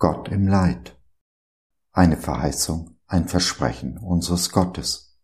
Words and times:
Gott 0.00 0.30
im 0.30 0.48
Leid. 0.48 0.98
Eine 1.92 2.16
Verheißung, 2.16 2.98
ein 3.06 3.28
Versprechen 3.28 3.98
unseres 3.98 4.50
Gottes. 4.50 5.20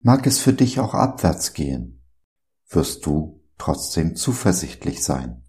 Mag 0.00 0.26
es 0.26 0.38
für 0.38 0.54
dich 0.54 0.80
auch 0.80 0.94
abwärts 0.94 1.52
gehen, 1.52 2.02
wirst 2.70 3.04
du 3.04 3.44
trotzdem 3.58 4.16
zuversichtlich 4.16 5.04
sein. 5.04 5.46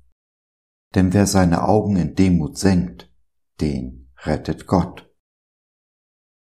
Denn 0.95 1.13
wer 1.13 1.25
seine 1.25 1.63
Augen 1.63 1.95
in 1.95 2.13
Demut 2.13 2.57
senkt, 2.57 3.09
den 3.61 4.11
rettet 4.17 4.67
Gott. 4.67 5.09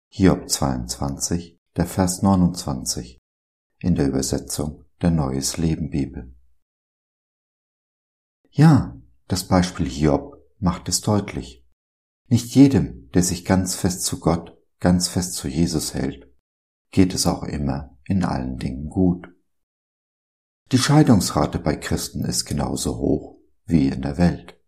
Hiob 0.09 0.49
22, 0.49 1.61
der 1.77 1.85
Vers 1.85 2.21
29 2.23 3.19
in 3.79 3.95
der 3.95 4.09
Übersetzung 4.09 4.83
der 5.01 5.11
Neues 5.11 5.55
Leben 5.55 5.91
Bibel. 5.91 6.35
Ja, 8.49 8.99
das 9.29 9.47
Beispiel 9.47 9.87
Hiob 9.87 10.36
macht 10.59 10.89
es 10.89 11.01
deutlich. 11.01 11.65
Nicht 12.27 12.55
jedem, 12.55 13.09
der 13.11 13.23
sich 13.23 13.45
ganz 13.45 13.75
fest 13.75 14.03
zu 14.03 14.19
Gott, 14.19 14.57
ganz 14.79 15.07
fest 15.07 15.33
zu 15.33 15.47
Jesus 15.47 15.93
hält, 15.93 16.27
geht 16.91 17.13
es 17.13 17.25
auch 17.25 17.43
immer 17.43 17.97
in 18.05 18.23
allen 18.23 18.57
Dingen 18.57 18.89
gut. 18.89 19.27
Die 20.71 20.77
Scheidungsrate 20.77 21.59
bei 21.59 21.75
Christen 21.75 22.25
ist 22.25 22.45
genauso 22.45 22.97
hoch 22.97 23.39
wie 23.65 23.87
in 23.87 24.01
der 24.01 24.17
Welt. 24.17 24.59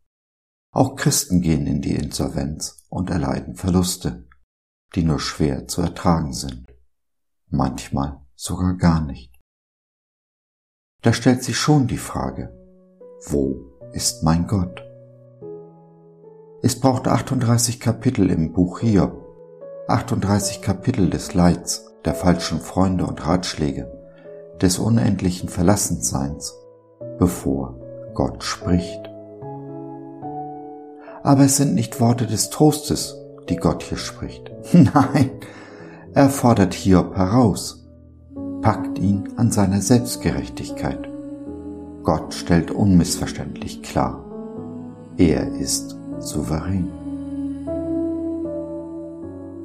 Auch 0.72 0.96
Christen 0.96 1.42
gehen 1.42 1.68
in 1.68 1.82
die 1.82 1.96
Insolvenz 1.96 2.86
und 2.90 3.10
erleiden 3.10 3.56
Verluste, 3.56 4.28
die 4.96 5.04
nur 5.04 5.20
schwer 5.20 5.68
zu 5.68 5.82
ertragen 5.82 6.34
sind, 6.34 6.68
manchmal 7.50 8.22
sogar 8.36 8.76
gar 8.76 9.02
nicht. 9.06 9.34
Da 11.02 11.14
stellt 11.14 11.44
sich 11.44 11.58
schon 11.58 11.88
die 11.88 11.98
Frage, 11.98 12.54
wo 13.26 13.90
ist 13.94 14.24
mein 14.24 14.48
Gott? 14.48 14.89
Es 16.62 16.78
braucht 16.78 17.08
38 17.08 17.80
Kapitel 17.80 18.30
im 18.30 18.52
Buch 18.52 18.82
Hiob, 18.82 19.14
38 19.88 20.62
Kapitel 20.62 21.10
des 21.10 21.34
Leids, 21.34 21.86
der 22.04 22.14
falschen 22.14 22.60
Freunde 22.60 23.06
und 23.06 23.26
Ratschläge, 23.26 23.90
des 24.62 24.78
unendlichen 24.78 25.48
Verlassenseins, 25.48 26.54
bevor 27.18 27.80
Gott 28.14 28.44
spricht. 28.44 29.10
Aber 31.24 31.46
es 31.46 31.56
sind 31.56 31.76
nicht 31.76 32.02
Worte 32.02 32.28
des 32.28 32.50
Trostes, 32.50 33.16
die 33.48 33.56
Gott 33.56 33.82
hier 33.84 33.98
spricht. 33.98 34.52
Nein, 34.74 35.32
er 36.14 36.30
fordert 36.30 36.74
Hiob 36.74 37.16
heraus, 37.16 37.88
packt 38.62 39.00
ihn 39.00 39.30
an 39.38 39.50
seiner 39.52 39.82
Selbstgerechtigkeit. 39.82 41.08
Gott 42.04 42.34
stellt 42.34 42.70
unmissverständlich 42.70 43.82
klar, 43.82 44.26
er 45.16 45.54
ist 45.54 45.99
souverän. 46.20 46.90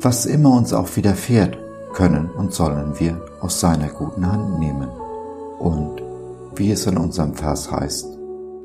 Was 0.01 0.27
immer 0.27 0.53
uns 0.55 0.73
auch 0.73 0.97
widerfährt, 0.97 1.57
können 1.95 2.29
und 2.31 2.53
sollen 2.53 2.99
wir 2.99 3.21
aus 3.41 3.61
seiner 3.61 3.89
guten 3.89 4.31
Hand 4.31 4.59
nehmen 4.59 4.89
und, 5.59 6.03
wie 6.57 6.73
es 6.73 6.87
in 6.87 6.99
unserem 6.99 7.35
Vers 7.35 7.71
heißt, 7.71 8.19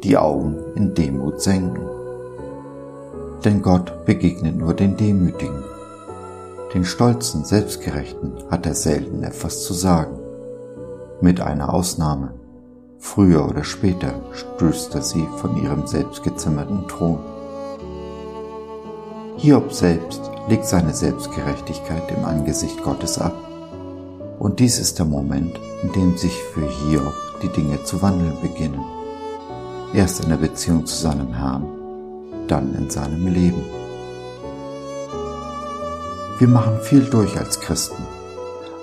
die 0.03 0.17
Augen 0.17 0.57
in 0.75 0.93
Demut 0.93 1.41
senken. 1.41 1.85
Denn 3.45 3.61
Gott 3.61 4.05
begegnet 4.05 4.57
nur 4.57 4.73
den 4.73 4.97
Demütigen. 4.97 5.63
Den 6.73 6.83
stolzen, 6.83 7.45
selbstgerechten 7.45 8.33
hat 8.51 8.65
er 8.65 8.75
selten 8.75 9.23
etwas 9.23 9.63
zu 9.63 9.73
sagen. 9.73 10.17
Mit 11.21 11.39
einer 11.39 11.73
Ausnahme. 11.73 12.33
Früher 12.97 13.47
oder 13.47 13.63
später 13.63 14.13
stößt 14.33 14.93
er 14.95 15.01
sie 15.01 15.25
von 15.37 15.55
ihrem 15.57 15.87
selbstgezimmerten 15.87 16.87
Thron. 16.87 17.19
Hiob 19.41 19.71
selbst 19.71 20.19
legt 20.49 20.65
seine 20.65 20.93
Selbstgerechtigkeit 20.93 22.11
im 22.11 22.25
Angesicht 22.25 22.83
Gottes 22.83 23.17
ab. 23.17 23.33
Und 24.37 24.59
dies 24.59 24.79
ist 24.79 24.99
der 24.99 25.05
Moment, 25.05 25.57
in 25.81 25.93
dem 25.93 26.17
sich 26.17 26.33
für 26.53 26.67
Hiob 26.67 27.13
die 27.41 27.47
Dinge 27.47 27.81
zu 27.85 28.01
wandeln 28.01 28.35
beginnen. 28.41 28.83
Erst 29.93 30.21
in 30.21 30.29
der 30.29 30.35
Beziehung 30.35 30.85
zu 30.85 30.93
seinem 30.93 31.33
Herrn, 31.33 31.63
dann 32.49 32.75
in 32.75 32.89
seinem 32.89 33.27
Leben. 33.27 33.63
Wir 36.37 36.49
machen 36.49 36.81
viel 36.81 37.05
durch 37.05 37.37
als 37.37 37.61
Christen, 37.61 38.03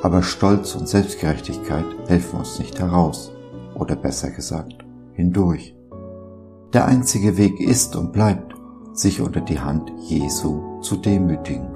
aber 0.03 0.23
Stolz 0.23 0.75
und 0.75 0.89
Selbstgerechtigkeit 0.89 1.85
helfen 2.07 2.39
uns 2.39 2.59
nicht 2.59 2.79
heraus, 2.79 3.31
oder 3.75 3.95
besser 3.95 4.31
gesagt, 4.31 4.87
hindurch. 5.13 5.77
Der 6.73 6.87
einzige 6.87 7.37
Weg 7.37 7.61
ist 7.61 7.95
und 7.95 8.15
bleibt 8.15 8.56
sich 8.97 9.21
unter 9.21 9.41
die 9.41 9.61
Hand 9.61 9.93
Jesu 10.01 10.81
zu 10.81 10.97
demütigen, 10.97 11.69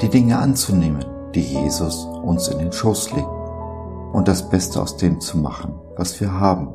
die 0.00 0.08
Dinge 0.08 0.38
anzunehmen, 0.38 1.04
die 1.34 1.42
Jesus 1.42 2.04
uns 2.04 2.48
in 2.48 2.58
den 2.58 2.72
Schoß 2.72 3.12
legt 3.12 3.28
und 4.12 4.26
das 4.26 4.48
Beste 4.48 4.80
aus 4.80 4.96
dem 4.96 5.20
zu 5.20 5.38
machen, 5.38 5.74
was 5.96 6.20
wir 6.20 6.32
haben, 6.32 6.72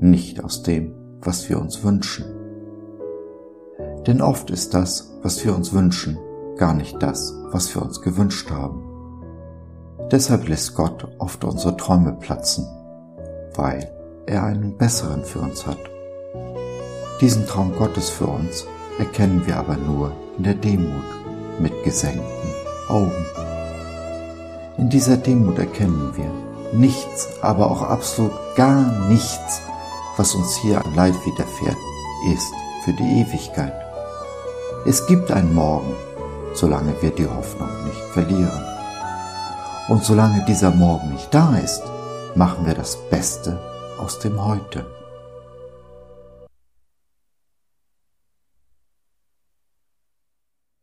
nicht 0.00 0.44
aus 0.44 0.62
dem, 0.62 0.94
was 1.22 1.48
wir 1.48 1.58
uns 1.58 1.82
wünschen. 1.82 2.26
Denn 4.06 4.20
oft 4.20 4.50
ist 4.50 4.74
das, 4.74 5.18
was 5.22 5.44
wir 5.44 5.54
uns 5.54 5.72
wünschen, 5.72 6.18
gar 6.56 6.74
nicht 6.74 7.02
das, 7.02 7.34
was 7.50 7.74
wir 7.74 7.82
uns 7.82 8.02
gewünscht 8.02 8.50
haben. 8.50 8.84
Deshalb 10.10 10.48
lässt 10.48 10.74
Gott 10.74 11.08
oft 11.18 11.44
unsere 11.44 11.76
Träume 11.76 12.12
platzen, 12.12 12.66
weil 13.54 13.90
er 14.26 14.44
einen 14.44 14.76
besseren 14.76 15.24
für 15.24 15.40
uns 15.40 15.66
hat. 15.66 15.78
Diesen 17.20 17.46
Traum 17.46 17.76
Gottes 17.76 18.08
für 18.08 18.26
uns 18.26 18.66
erkennen 18.98 19.46
wir 19.46 19.58
aber 19.58 19.76
nur 19.76 20.12
in 20.38 20.44
der 20.44 20.54
Demut 20.54 21.04
mit 21.58 21.84
gesenkten 21.84 22.50
Augen. 22.88 23.26
In 24.78 24.88
dieser 24.88 25.18
Demut 25.18 25.58
erkennen 25.58 26.12
wir 26.16 26.30
nichts, 26.72 27.28
aber 27.42 27.70
auch 27.70 27.82
absolut 27.82 28.32
gar 28.56 28.82
nichts, 29.08 29.60
was 30.16 30.34
uns 30.34 30.56
hier 30.56 30.82
an 30.82 30.94
Leid 30.94 31.14
widerfährt, 31.26 31.76
ist 32.32 32.52
für 32.84 32.94
die 32.94 33.20
Ewigkeit. 33.20 33.74
Es 34.86 35.06
gibt 35.06 35.30
ein 35.30 35.52
Morgen, 35.52 35.94
solange 36.54 36.94
wir 37.02 37.10
die 37.10 37.26
Hoffnung 37.26 37.68
nicht 37.84 38.00
verlieren. 38.14 38.64
Und 39.88 40.04
solange 40.04 40.42
dieser 40.46 40.70
Morgen 40.70 41.12
nicht 41.12 41.34
da 41.34 41.54
ist, 41.58 41.82
machen 42.34 42.64
wir 42.64 42.74
das 42.74 42.96
Beste 43.10 43.58
aus 43.98 44.18
dem 44.20 44.42
Heute. 44.42 44.86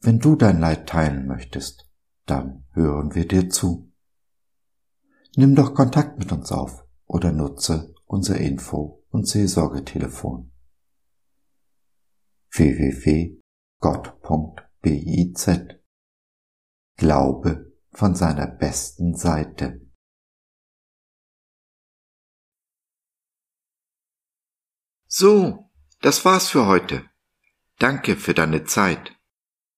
Wenn 0.07 0.19
du 0.19 0.37
dein 0.37 0.61
Leid 0.61 0.87
teilen 0.87 1.27
möchtest, 1.27 1.91
dann 2.25 2.65
hören 2.71 3.13
wir 3.13 3.27
dir 3.27 3.49
zu. 3.49 3.91
Nimm 5.35 5.53
doch 5.53 5.75
Kontakt 5.75 6.17
mit 6.17 6.31
uns 6.31 6.49
auf 6.53 6.85
oder 7.07 7.33
nutze 7.33 7.93
unser 8.05 8.37
Info- 8.37 9.03
und 9.09 9.27
Seelsorgetelefon 9.27 10.53
www.gott.biz 12.51 13.41
Glaube 16.95 17.73
von 17.91 18.15
seiner 18.15 18.47
besten 18.47 19.13
Seite. 19.13 19.81
So, 25.07 25.69
das 25.99 26.23
war's 26.23 26.47
für 26.47 26.65
heute. 26.65 27.03
Danke 27.77 28.15
für 28.15 28.33
deine 28.33 28.63
Zeit. 28.63 29.16